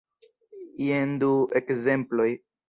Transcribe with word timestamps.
Jen 0.85 1.13
du 1.25 1.29
ekzemploj. 1.61 2.29